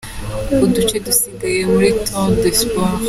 Uduce 0.63 0.95
dusigaye 1.05 1.61
muri 1.71 1.87
Tour 2.05 2.27
de 2.41 2.41
l’Espoir. 2.51 2.95